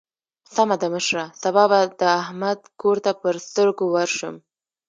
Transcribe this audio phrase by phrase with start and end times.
[0.55, 4.35] سمه ده مشره؛ سبا به د احمد کور ته پر سترګو ورشم.